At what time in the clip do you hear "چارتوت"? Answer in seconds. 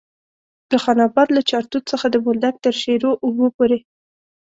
1.49-1.83